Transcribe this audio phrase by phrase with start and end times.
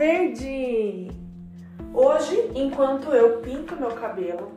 [0.00, 1.10] verde!
[1.92, 4.50] Hoje, enquanto eu pinto meu cabelo,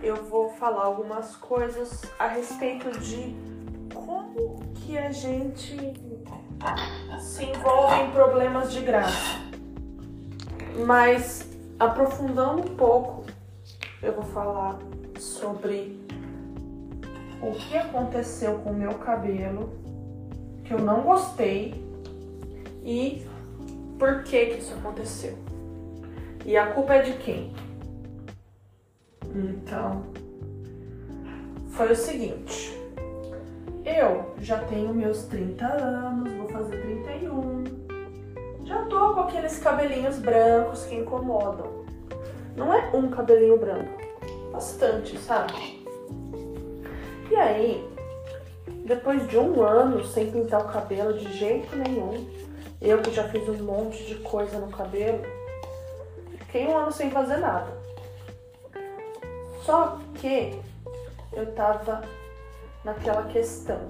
[0.00, 3.34] eu vou falar algumas coisas a respeito de
[3.92, 5.76] como que a gente
[7.18, 9.40] se envolve em problemas de graça.
[10.86, 13.24] Mas aprofundando um pouco,
[14.00, 14.78] eu vou falar
[15.18, 16.00] sobre
[17.42, 19.72] o que aconteceu com o meu cabelo,
[20.64, 21.84] que eu não gostei
[22.84, 23.26] e
[23.98, 25.36] por que que isso aconteceu.
[26.44, 27.52] E a culpa é de quem?
[29.34, 30.04] Então,
[31.70, 32.78] foi o seguinte.
[33.84, 37.64] Eu já tenho meus 30 anos, vou fazer 31.
[38.64, 41.84] Já tô com aqueles cabelinhos brancos que incomodam.
[42.56, 43.98] Não é um cabelinho branco,
[44.52, 45.84] bastante, sabe?
[47.30, 47.88] E aí,
[48.84, 52.26] depois de um ano sem pintar o cabelo de jeito nenhum,
[52.80, 55.22] eu que já fiz um monte de coisa no cabelo,
[56.38, 57.76] fiquei um ano sem fazer nada.
[59.62, 60.58] Só que
[61.32, 62.02] eu tava
[62.84, 63.80] naquela questão.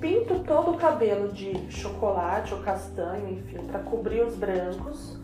[0.00, 5.18] Pinto todo o cabelo de chocolate ou castanho, enfim, para cobrir os brancos,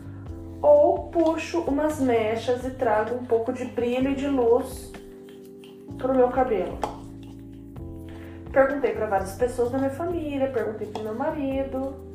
[0.61, 4.91] ou puxo umas mechas e trago um pouco de brilho e de luz
[5.97, 6.77] pro meu cabelo.
[8.51, 12.06] Perguntei para várias pessoas da minha família, perguntei pro meu marido,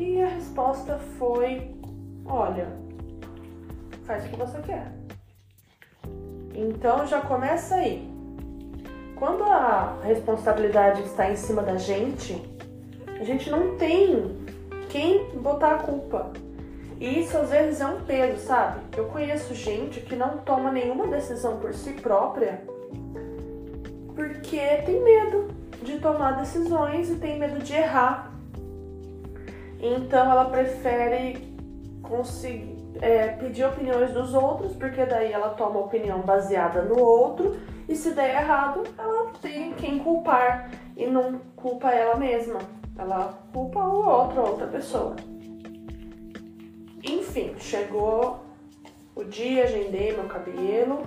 [0.00, 1.70] e a resposta foi:
[2.24, 2.68] olha,
[4.04, 4.92] faz o que você quer.
[6.54, 8.08] Então já começa aí.
[9.16, 12.42] Quando a responsabilidade está em cima da gente,
[13.20, 14.34] a gente não tem
[14.88, 16.32] quem botar a culpa.
[16.98, 18.80] E isso às vezes é um peso, sabe?
[18.96, 22.62] Eu conheço gente que não toma nenhuma decisão por si própria
[24.14, 25.48] porque tem medo
[25.82, 28.29] de tomar decisões e tem medo de errar.
[29.80, 31.56] Então ela prefere
[32.02, 37.56] conseguir é, pedir opiniões dos outros, porque daí ela toma opinião baseada no outro,
[37.88, 42.58] e se der errado, ela tem quem culpar e não culpa ela mesma.
[42.96, 45.16] Ela culpa o outro, outra pessoa.
[47.02, 48.40] Enfim, chegou
[49.14, 51.02] o dia, agendei meu cabelo,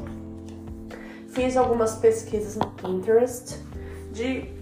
[1.29, 3.63] fiz algumas pesquisas no Pinterest
[4.11, 4.52] de,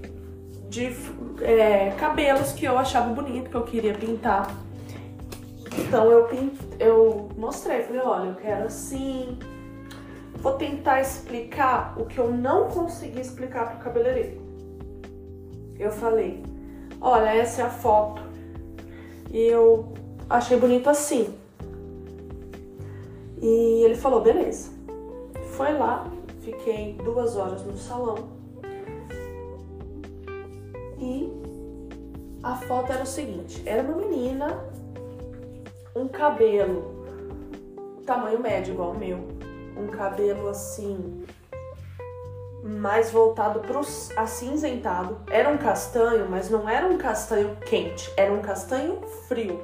[0.72, 0.96] de
[1.42, 4.56] é, cabelos que eu achava bonito, que eu queria pintar.
[5.78, 6.30] Então eu,
[6.80, 9.38] eu mostrei, falei, olha, eu quero assim.
[10.38, 14.42] Vou tentar explicar o que eu não consegui explicar pro cabeleireiro.
[15.78, 16.42] Eu falei,
[17.02, 18.22] olha, essa é a foto.
[19.30, 19.94] E eu
[20.30, 21.34] achei bonito assim.
[23.42, 24.72] E ele falou, beleza.
[25.58, 28.41] Foi lá, fiquei duas horas no salão.
[32.44, 34.48] A foto era o seguinte: era uma menina,
[35.96, 37.02] um cabelo
[38.06, 39.20] tamanho médio igual o meu,
[39.78, 41.24] um cabelo assim
[42.64, 43.80] mais voltado para
[44.22, 45.18] acinzentado.
[45.30, 49.62] Era um castanho, mas não era um castanho quente, era um castanho frio.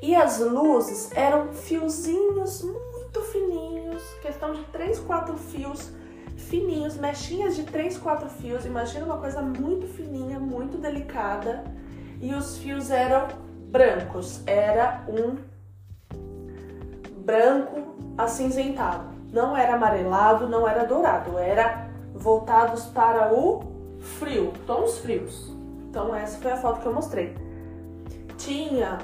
[0.00, 5.90] E as luzes eram fiozinhos muito fininhos, questão de 3, 4 fios
[6.36, 8.64] fininhos, mechinhas de 3, 4 fios.
[8.64, 11.64] Imagina uma coisa muito fininha, muito delicada.
[12.20, 13.28] E os fios eram
[13.70, 15.36] brancos, era um
[17.24, 19.12] branco acinzentado.
[19.32, 23.62] Não era amarelado, não era dourado, era voltados para o
[23.98, 25.50] frio, tons frios.
[25.88, 27.34] Então essa foi a foto que eu mostrei.
[28.36, 28.98] Tinha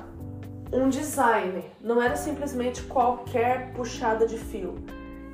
[0.73, 4.75] um design, não era simplesmente qualquer puxada de fio.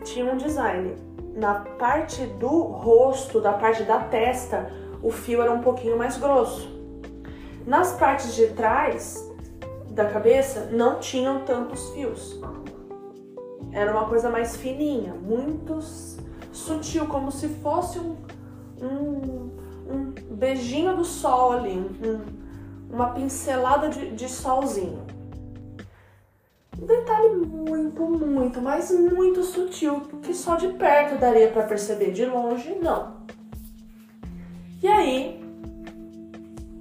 [0.05, 0.97] Tinha um design.
[1.35, 4.71] Na parte do rosto, da parte da testa,
[5.03, 6.73] o fio era um pouquinho mais grosso.
[7.67, 9.29] Nas partes de trás
[9.91, 12.41] da cabeça não tinham tantos fios.
[13.73, 15.81] Era uma coisa mais fininha, muito
[16.53, 18.17] sutil, como se fosse um,
[18.81, 19.51] um,
[19.91, 25.03] um beijinho do sol ali, um, uma pincelada de, de solzinho.
[26.85, 32.27] Um detalhe muito, muito, mas muito sutil, que só de perto daria para perceber, de
[32.27, 33.15] longe não.
[34.83, 35.43] E aí,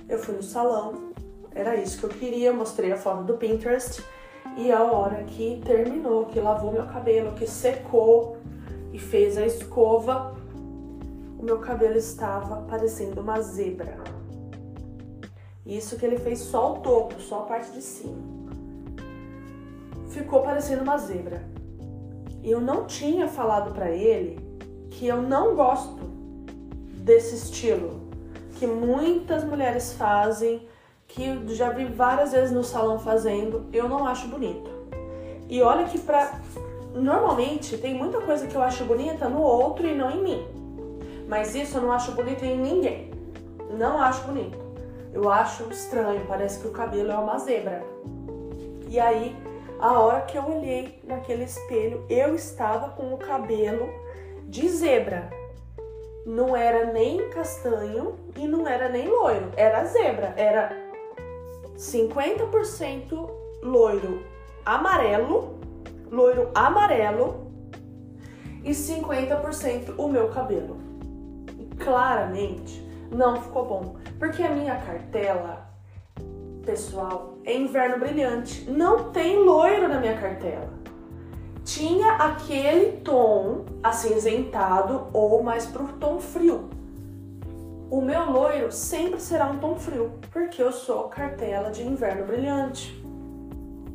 [0.10, 1.14] eu fui no salão,
[1.56, 4.04] era isso que eu queria, mostrei a foto do Pinterest
[4.58, 8.36] e a hora que terminou, que lavou meu cabelo, que secou
[8.92, 10.36] e fez a escova,
[11.40, 13.98] o meu cabelo estava parecendo uma zebra.
[15.66, 18.33] Isso que ele fez só o topo, só a parte de cima
[20.14, 21.44] ficou parecendo uma zebra.
[22.44, 24.40] Eu não tinha falado para ele
[24.92, 26.04] que eu não gosto
[27.04, 28.02] desse estilo
[28.56, 30.68] que muitas mulheres fazem
[31.08, 34.70] que já vi várias vezes no salão fazendo, eu não acho bonito.
[35.50, 36.40] E olha que pra.
[36.96, 40.48] Normalmente tem muita coisa que eu acho bonita no outro e não em mim.
[41.28, 43.12] Mas isso eu não acho bonito em ninguém.
[43.78, 44.58] Não acho bonito.
[45.12, 47.84] Eu acho estranho, parece que o cabelo é uma zebra.
[48.88, 49.36] E aí,
[49.84, 53.90] a hora que eu olhei naquele espelho, eu estava com o cabelo
[54.48, 55.30] de zebra.
[56.26, 60.72] Não era nem castanho e não era nem loiro, era zebra, era
[61.76, 63.30] 50%
[63.62, 64.26] loiro
[64.66, 65.60] amarelo,
[66.10, 67.52] loiro amarelo
[68.64, 70.78] e 50% o meu cabelo.
[71.60, 72.82] E claramente
[73.12, 75.68] não ficou bom, porque a minha cartela
[76.66, 80.70] pessoal é inverno brilhante, não tem loiro na minha cartela.
[81.64, 86.70] Tinha aquele tom acinzentado ou mais pro tom frio.
[87.90, 93.02] O meu loiro sempre será um tom frio, porque eu sou cartela de inverno brilhante.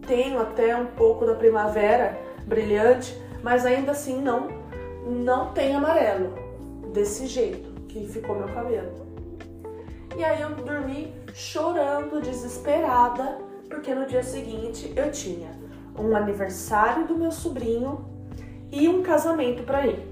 [0.06, 4.48] Tenho até um pouco da primavera brilhante, mas ainda assim não
[5.06, 6.34] não tem amarelo
[6.92, 9.07] desse jeito que ficou meu cabelo.
[10.16, 13.38] E aí eu dormi chorando, desesperada,
[13.68, 15.50] porque no dia seguinte eu tinha
[15.98, 18.04] um aniversário do meu sobrinho
[18.70, 20.06] e um casamento para ir.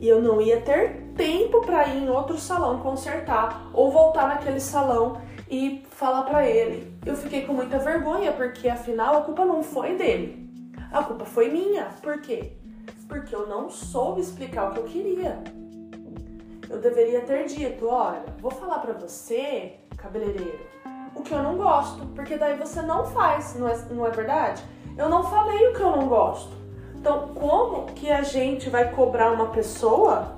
[0.00, 4.60] E eu não ia ter tempo para ir em outro salão consertar ou voltar naquele
[4.60, 5.20] salão
[5.50, 6.92] e falar para ele.
[7.04, 10.48] Eu fiquei com muita vergonha porque afinal a culpa não foi dele.
[10.92, 11.86] A culpa foi minha.
[12.00, 12.52] Por quê?
[13.08, 15.42] Porque eu não soube explicar o que eu queria.
[16.70, 20.60] Eu deveria ter dito, olha, vou falar para você, cabeleireiro,
[21.14, 24.62] o que eu não gosto, porque daí você não faz, não é, não é verdade?
[24.96, 26.52] Eu não falei o que eu não gosto.
[26.94, 30.36] Então, como que a gente vai cobrar uma pessoa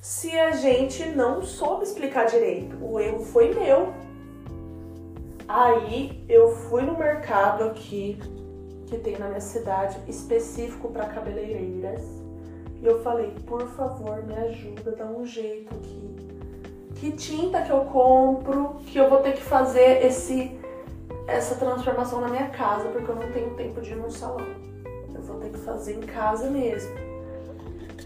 [0.00, 2.76] se a gente não soube explicar direito?
[2.82, 3.92] O erro foi meu.
[5.46, 8.18] Aí eu fui no mercado aqui
[8.86, 12.21] que tem na minha cidade específico para cabeleireiras
[12.82, 16.16] e eu falei, por favor, me ajuda, dá um jeito aqui.
[16.96, 20.60] Que tinta que eu compro, que eu vou ter que fazer esse
[21.28, 24.44] essa transformação na minha casa, porque eu não tenho tempo de ir no salão.
[25.14, 26.92] Eu vou ter que fazer em casa mesmo.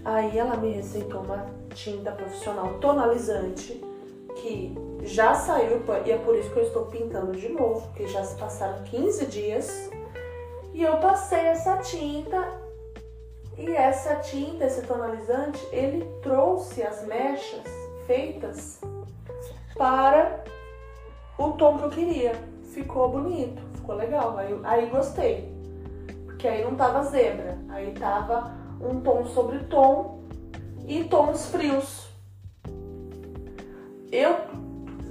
[0.05, 3.83] Aí ela me receitou uma tinta profissional tonalizante
[4.37, 8.23] que já saiu e é por isso que eu estou pintando de novo, porque já
[8.23, 9.91] se passaram 15 dias.
[10.75, 12.66] E eu passei essa tinta
[13.59, 17.65] e essa tinta, esse tonalizante, ele trouxe as mechas
[18.07, 18.81] feitas
[19.75, 20.45] para
[21.39, 22.33] o tom que eu queria.
[22.65, 25.51] Ficou bonito, ficou legal, aí, aí gostei.
[26.27, 30.25] Porque aí não tava zebra, aí tava um tom sobre tom
[30.87, 32.11] e tons frios.
[34.13, 34.37] Eu,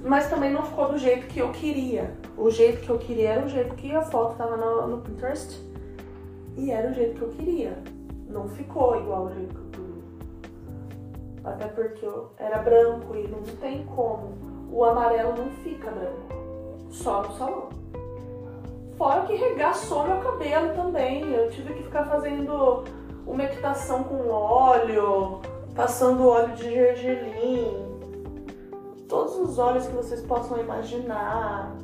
[0.04, 2.14] mas também não ficou do jeito que eu queria.
[2.38, 5.60] O jeito que eu queria era o jeito que a foto tava no, no Pinterest
[6.56, 7.95] e era o jeito que eu queria
[8.28, 9.56] não ficou igual o queria.
[11.44, 12.08] Até porque
[12.38, 14.34] era branco e não tem como.
[14.70, 17.68] O amarelo não fica branco, só no salão.
[18.96, 21.32] Fora que regaçou meu cabelo também.
[21.32, 22.84] Eu tive que ficar fazendo
[23.26, 25.40] umectação com óleo,
[25.74, 27.86] passando óleo de gergelim,
[29.08, 31.76] todos os óleos que vocês possam imaginar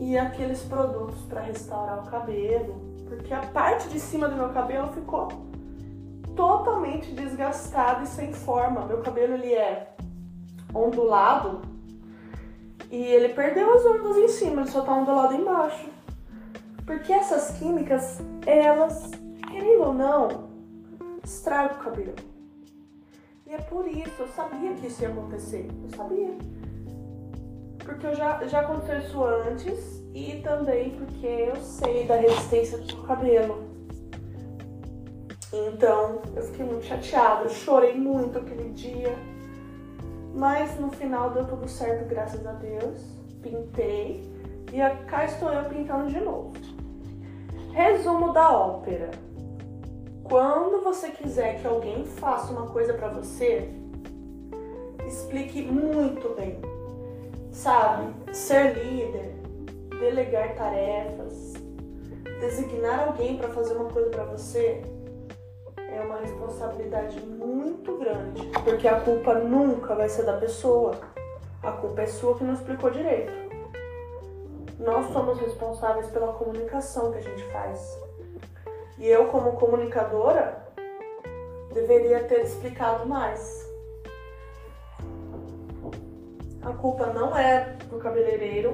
[0.00, 4.88] e aqueles produtos para restaurar o cabelo, porque a parte de cima do meu cabelo
[4.88, 5.28] ficou
[6.36, 8.86] totalmente desgastado e sem forma.
[8.86, 9.94] Meu cabelo ele é
[10.74, 11.62] ondulado
[12.90, 15.88] e ele perdeu as ondas em cima, ele só tá ondulado embaixo.
[16.84, 19.10] Porque essas químicas, elas,
[19.48, 20.50] querendo ou não,
[21.22, 22.14] estragam o cabelo.
[23.46, 25.68] E é por isso, eu sabia que isso ia acontecer.
[25.84, 26.36] Eu sabia.
[27.78, 32.90] Porque eu já, já aconteceu isso antes e também porque eu sei da resistência do
[32.90, 33.69] seu cabelo.
[35.52, 39.14] Então eu fiquei muito chateada, chorei muito aquele dia.
[40.34, 43.02] Mas no final deu tudo certo, graças a Deus.
[43.42, 44.22] Pintei
[44.72, 46.52] e cá estou eu pintando de novo.
[47.72, 49.10] Resumo da ópera.
[50.22, 53.68] Quando você quiser que alguém faça uma coisa para você,
[55.04, 56.60] explique muito bem.
[57.50, 58.14] Sabe?
[58.32, 59.34] Ser líder,
[59.98, 61.54] delegar tarefas,
[62.38, 64.82] designar alguém para fazer uma coisa para você
[65.92, 70.98] é uma responsabilidade muito grande, porque a culpa nunca vai ser da pessoa.
[71.62, 73.32] A culpa é sua que não explicou direito.
[74.78, 77.98] Nós somos responsáveis pela comunicação que a gente faz.
[78.98, 80.64] E eu, como comunicadora,
[81.72, 83.68] deveria ter explicado mais.
[86.62, 88.72] A culpa não é do cabeleireiro.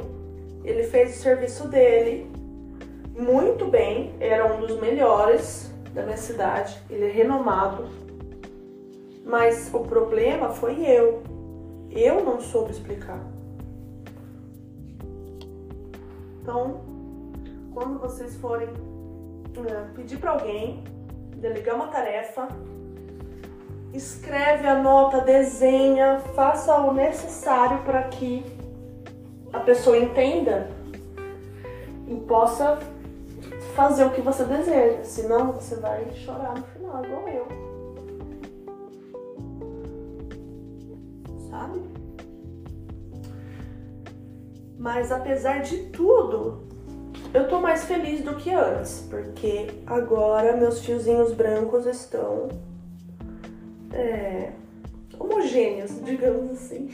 [0.65, 2.31] Ele fez o serviço dele
[3.17, 7.87] muito bem, era um dos melhores da minha cidade, ele é renomado.
[9.25, 11.23] Mas o problema foi eu.
[11.91, 13.19] Eu não soube explicar.
[16.43, 16.83] Então,
[17.73, 20.85] quando vocês forem uh, pedir para alguém
[21.35, 22.47] delegar uma tarefa,
[23.95, 28.45] escreve, anota, desenha, faça o necessário para que
[29.51, 30.69] a pessoa entenda
[32.07, 32.79] e possa
[33.77, 35.05] fazer o que você deseja.
[35.05, 37.47] Senão você vai chorar no final, igual eu.
[41.51, 41.83] Sabe?
[44.79, 46.67] Mas apesar de tudo,
[47.35, 52.49] eu tô mais feliz do que antes, porque agora meus fiozinhos brancos estão
[53.93, 54.53] é,
[55.19, 56.91] homogêneos, digamos assim.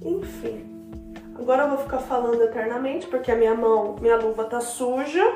[0.00, 0.67] Enfim.
[1.48, 5.34] Agora eu vou ficar falando eternamente porque a minha mão, minha luva tá suja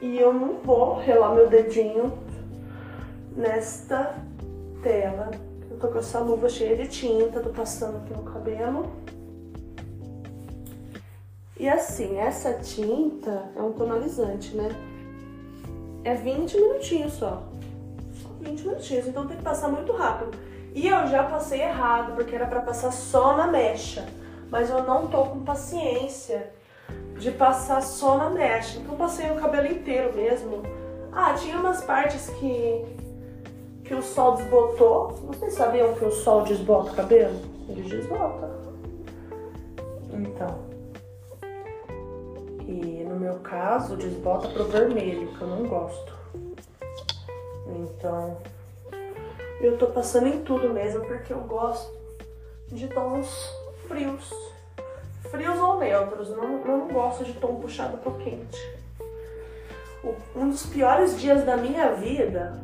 [0.00, 2.16] e eu não vou relar meu dedinho
[3.34, 4.14] nesta
[4.84, 5.32] tela.
[5.68, 8.88] Eu tô com essa luva cheia de tinta, tô passando aqui no cabelo.
[11.58, 14.68] E assim, essa tinta é um tonalizante, né?
[16.04, 17.42] É 20 minutinhos só.
[18.12, 20.38] Só 20 minutinhos, então tem que passar muito rápido.
[20.72, 24.19] E eu já passei errado, porque era para passar só na mecha.
[24.50, 26.50] Mas eu não tô com paciência
[27.18, 28.78] de passar só na mecha.
[28.78, 30.62] Então passei o cabelo inteiro mesmo.
[31.12, 32.84] Ah, tinha umas partes que,
[33.84, 35.10] que o sol desbotou.
[35.28, 37.38] Vocês sabiam que o sol desbota o cabelo?
[37.68, 38.50] Ele desbota.
[40.12, 40.70] Então.
[42.66, 46.12] E no meu caso, desbota pro vermelho, que eu não gosto.
[47.66, 48.36] Então,
[49.60, 51.92] eu tô passando em tudo mesmo, porque eu gosto
[52.68, 53.59] de tons
[53.90, 54.30] frios.
[55.30, 58.58] Frios ou neutros, não, não gosto de tom puxado pro quente.
[60.34, 62.62] Um dos piores dias da minha vida,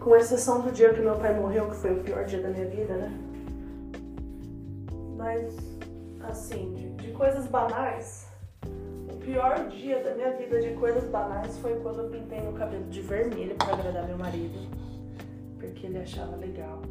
[0.00, 2.66] com exceção do dia que meu pai morreu, que foi o pior dia da minha
[2.66, 3.12] vida, né?
[5.16, 5.54] Mas,
[6.28, 8.26] assim, de, de coisas banais,
[9.12, 12.84] o pior dia da minha vida de coisas banais foi quando eu pintei meu cabelo
[12.84, 14.58] de vermelho para agradar meu marido,
[15.60, 16.82] porque ele achava legal.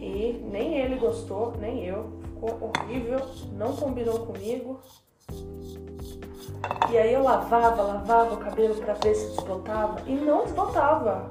[0.00, 2.06] E nem ele gostou, nem eu.
[2.22, 3.20] Ficou horrível,
[3.52, 4.80] não combinou comigo.
[6.90, 11.30] E aí eu lavava, lavava o cabelo para ver se desbotava e não desbotava.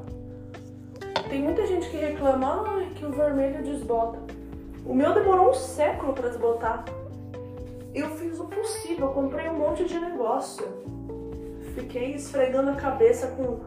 [1.27, 4.19] Tem muita gente que reclama ah, que o vermelho desbota.
[4.85, 6.85] O meu demorou um século para desbotar.
[7.93, 10.67] Eu fiz o possível, comprei um monte de negócio.
[11.73, 13.61] Fiquei esfregando a cabeça com,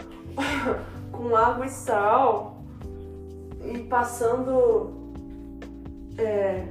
[1.10, 2.62] com água e sal
[3.64, 4.92] e passando
[6.18, 6.66] é,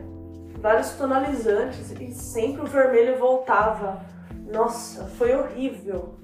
[0.59, 4.03] vários tonalizantes e sempre o vermelho voltava.
[4.51, 6.15] Nossa, foi horrível.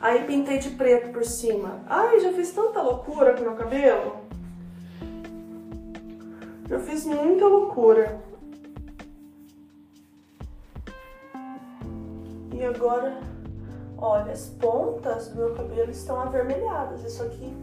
[0.00, 1.80] Aí pintei de preto por cima.
[1.86, 4.16] Ai, já fiz tanta loucura com meu cabelo.
[6.68, 8.20] Já fiz muita loucura.
[12.52, 13.18] E agora,
[13.96, 17.04] olha, as pontas do meu cabelo estão avermelhadas.
[17.04, 17.54] Isso aqui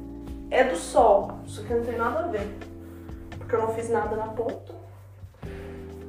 [0.50, 1.40] é do sol.
[1.46, 2.48] Isso aqui não tem nada a ver.
[3.38, 4.74] Porque eu não fiz nada na ponta.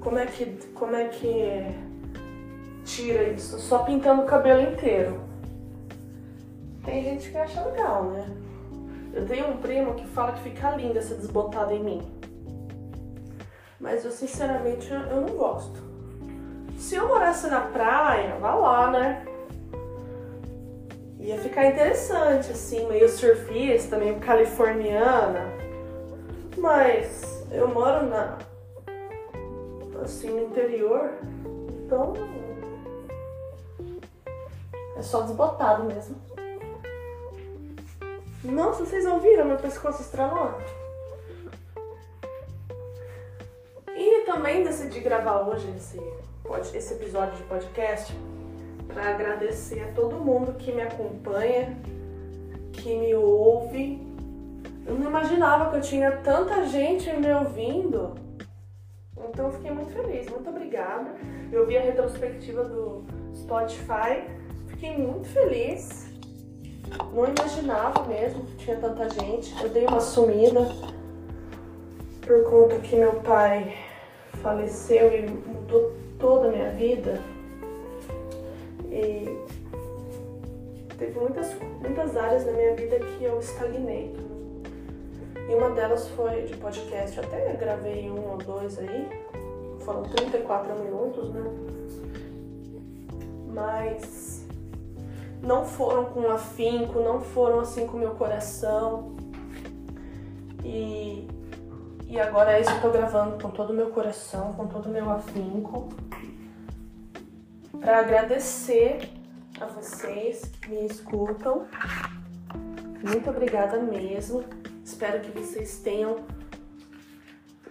[0.01, 1.75] Como é que, como é que
[2.85, 3.59] tira isso?
[3.59, 5.21] Só pintando o cabelo inteiro.
[6.85, 8.27] Tem gente que acha legal, né?
[9.13, 12.21] Eu tenho um primo que fala que fica linda essa desbotada em mim.
[13.79, 15.83] Mas eu sinceramente eu não gosto.
[16.77, 19.25] Se eu morasse na praia, vá lá, né?
[21.21, 25.53] Ia ficar interessante, assim, meio surfista, meio californiana.
[26.57, 28.39] Mas eu moro na,
[30.03, 31.11] assim, no interior.
[31.85, 32.15] Então,
[34.97, 36.17] é só desbotado mesmo.
[38.43, 40.57] Nossa, vocês ouviram meu pescoço estralando?
[43.95, 46.01] E também decidi gravar hoje esse,
[46.75, 48.17] esse episódio de podcast
[48.93, 51.77] para agradecer a todo mundo que me acompanha,
[52.73, 54.01] que me ouve.
[54.87, 58.15] Eu não imaginava que eu tinha tanta gente me ouvindo.
[59.29, 61.15] Então eu fiquei muito feliz, muito obrigada.
[61.53, 63.05] Eu vi a retrospectiva do
[63.35, 64.25] Spotify,
[64.69, 66.11] fiquei muito feliz.
[67.15, 69.55] Não imaginava mesmo que tinha tanta gente.
[69.63, 70.61] Eu dei uma sumida
[72.27, 73.77] por conta que meu pai
[74.43, 77.21] faleceu e mudou toda a minha vida.
[78.91, 79.39] E
[80.97, 84.15] teve muitas, muitas áreas da minha vida que eu estagnei.
[85.49, 89.09] E uma delas foi de podcast, até gravei um ou dois aí.
[89.81, 91.45] Foram 34 minutos, né?
[93.53, 94.47] Mas
[95.43, 99.17] não foram com afinco, não foram assim com meu coração.
[100.65, 101.27] E,
[102.07, 104.87] e agora é isso que eu tô gravando com todo o meu coração, com todo
[104.87, 105.89] o meu afinco.
[107.81, 109.09] Para agradecer
[109.59, 111.67] a vocês que me escutam.
[113.03, 114.45] Muito obrigada mesmo.
[114.85, 116.17] Espero que vocês tenham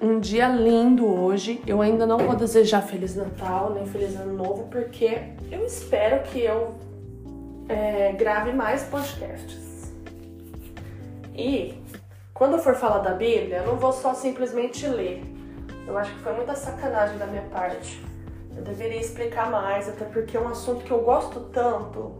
[0.01, 1.61] um dia lindo hoje.
[1.67, 5.19] Eu ainda não vou desejar Feliz Natal nem Feliz Ano Novo, porque
[5.51, 6.75] eu espero que eu
[7.67, 9.93] é, grave mais podcasts.
[11.35, 11.75] E
[12.33, 15.21] quando eu for falar da Bíblia, eu não vou só simplesmente ler.
[15.85, 18.01] Eu acho que foi muita sacanagem da minha parte.
[18.55, 22.13] Eu deveria explicar mais, até porque é um assunto que eu gosto tanto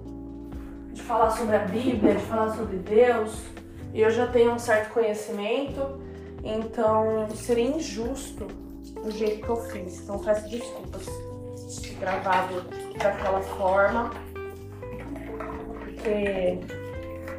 [0.94, 3.42] de falar sobre a Bíblia, de falar sobre Deus,
[3.94, 6.02] e eu já tenho um certo conhecimento,
[6.44, 8.48] então seria injusto
[9.04, 10.02] o jeito que eu fiz.
[10.02, 11.06] Então peço desculpas
[11.82, 12.64] de gravado
[12.98, 14.12] daquela forma,
[15.80, 16.60] porque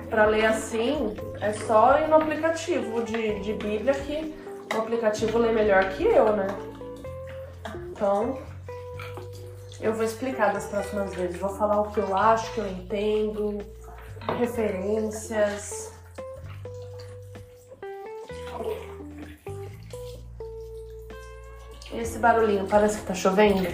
[0.09, 4.35] para ler assim é só ir no aplicativo de, de Bíblia que
[4.75, 6.47] o aplicativo lê melhor que eu, né?
[7.91, 8.39] Então,
[9.81, 11.41] eu vou explicar das próximas vezes.
[11.41, 13.59] Vou falar o que eu acho, que eu entendo,
[14.39, 15.93] referências.
[21.93, 23.69] Esse barulhinho parece que tá chovendo.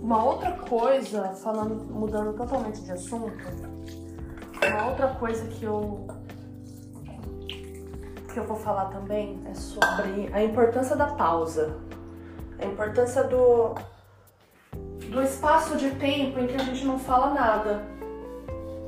[0.00, 3.83] Uma outra coisa, falando, mudando totalmente de assunto,
[4.68, 6.06] uma outra coisa que eu
[8.32, 11.78] que eu vou falar também é sobre a importância da pausa,
[12.58, 13.74] a importância do
[15.10, 17.84] do espaço de tempo em que a gente não fala nada,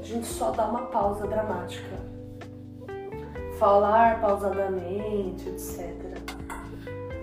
[0.01, 1.97] a gente só dá uma pausa dramática,
[3.59, 5.95] falar pausadamente, etc.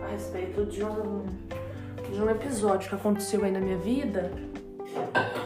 [0.02, 1.26] A respeito de um
[2.10, 4.32] de um episódio que aconteceu aí na minha vida,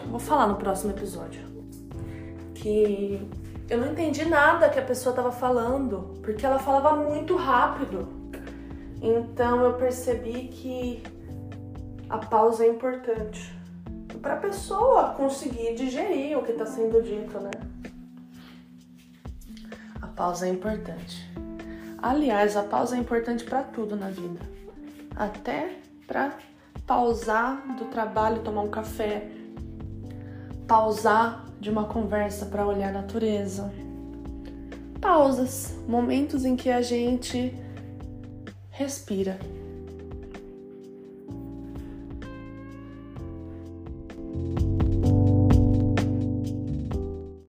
[0.07, 1.46] vou falar no próximo episódio
[2.67, 3.29] que
[3.69, 8.09] eu não entendi nada que a pessoa estava falando, porque ela falava muito rápido.
[9.01, 11.01] Então eu percebi que
[12.09, 13.55] a pausa é importante
[14.21, 17.51] para a pessoa conseguir digerir o que está sendo dito, né?
[20.01, 21.29] A pausa é importante.
[22.01, 24.39] Aliás, a pausa é importante para tudo na vida,
[25.15, 26.33] até para
[26.85, 29.29] pausar do trabalho, tomar um café,
[30.67, 33.69] pausar de uma conversa para olhar a natureza.
[35.01, 37.53] Pausas, momentos em que a gente
[38.69, 39.37] respira.